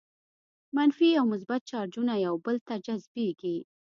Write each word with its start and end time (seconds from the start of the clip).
منفي 0.75 1.09
او 1.19 1.25
مثبت 1.33 1.61
چارجونه 1.71 2.13
یو 2.25 2.33
بل 2.45 2.57
ته 2.67 2.75
جذبیږي. 2.85 3.57